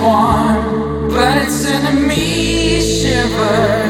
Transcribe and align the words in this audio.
swarm, 0.00 1.10
but 1.10 1.36
its 1.42 1.66
enemies 1.66 3.02
shiver. 3.02 3.89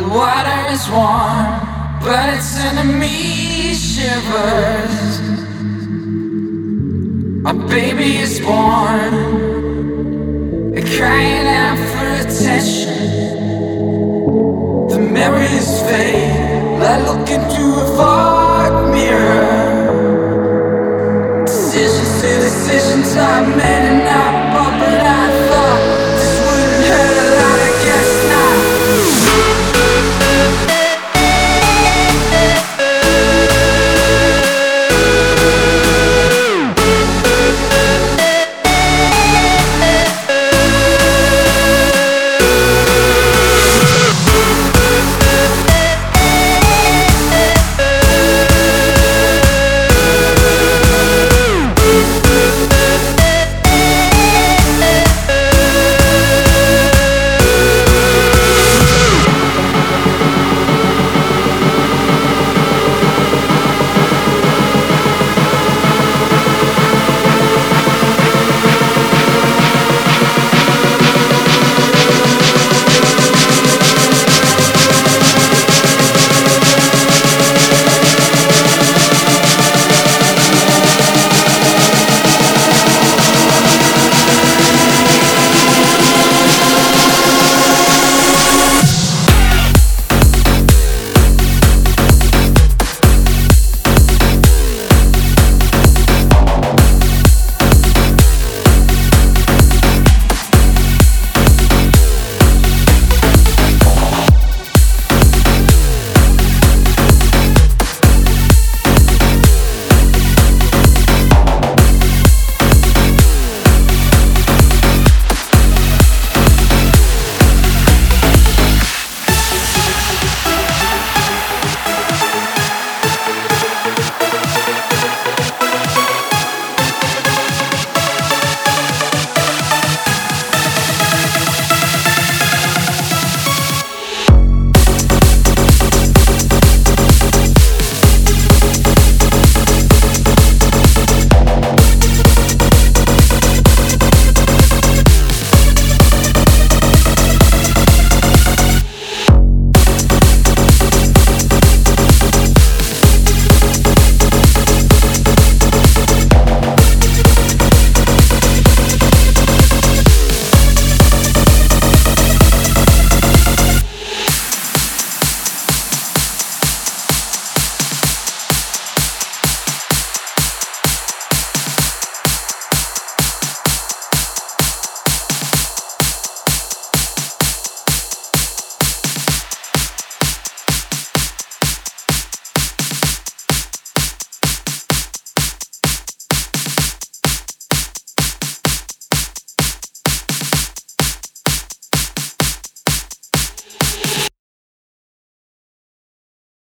Water 0.00 0.72
is 0.72 0.88
warm, 0.88 1.60
but 2.00 2.32
it's 2.32 2.46
sending 2.46 2.98
me 2.98 3.74
shivers. 3.74 5.20
A 7.44 7.52
baby 7.68 8.16
is 8.16 8.40
born, 8.40 9.12
crying 10.96 11.46
out 11.46 11.78
for 11.90 12.06
attention. 12.22 13.02
The 14.88 14.98
memories 14.98 15.82
fade, 15.82 16.78
like 16.80 17.04
looking 17.06 17.44
through 17.50 17.80
a 17.80 17.96
fog 17.96 18.94
mirror. 18.94 19.84
Decisions 21.44 22.22
to 22.22 22.28
decisions 22.40 23.16
are 23.16 23.46
made 23.46 24.01